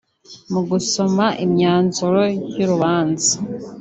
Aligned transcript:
Mu 0.51 0.61
gusoma 0.69 1.25
imyanzuro 1.45 2.21
y’Urubanza 2.57 3.33